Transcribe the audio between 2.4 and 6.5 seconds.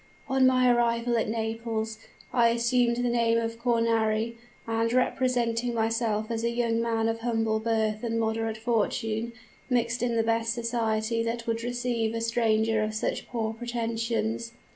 assumed the name of Cornari, and, representing myself as a